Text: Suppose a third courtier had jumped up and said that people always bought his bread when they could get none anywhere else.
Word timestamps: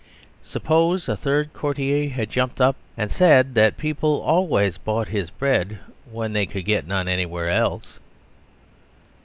Suppose 0.41 1.07
a 1.07 1.15
third 1.15 1.53
courtier 1.53 2.09
had 2.09 2.31
jumped 2.31 2.59
up 2.59 2.75
and 2.97 3.11
said 3.11 3.53
that 3.53 3.77
people 3.77 4.19
always 4.23 4.79
bought 4.79 5.09
his 5.09 5.29
bread 5.29 5.77
when 6.11 6.33
they 6.33 6.47
could 6.47 6.65
get 6.65 6.87
none 6.87 7.07
anywhere 7.07 7.49
else. 7.49 7.99